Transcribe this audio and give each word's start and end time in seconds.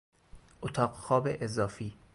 اتاق 0.61 0.93
خواب 0.95 1.27
اضافی 1.41 1.93